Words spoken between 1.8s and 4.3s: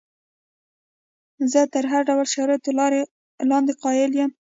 هر ډول شرایطو لاندې قایل